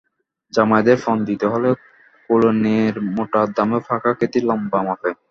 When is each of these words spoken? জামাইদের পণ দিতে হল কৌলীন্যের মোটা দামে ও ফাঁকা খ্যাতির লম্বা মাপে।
জামাইদের 0.53 0.97
পণ 1.03 1.17
দিতে 1.29 1.45
হল 1.53 1.65
কৌলীন্যের 2.29 2.95
মোটা 3.15 3.41
দামে 3.55 3.77
ও 3.77 3.85
ফাঁকা 3.87 4.11
খ্যাতির 4.17 4.43
লম্বা 4.49 4.79
মাপে। 4.87 5.11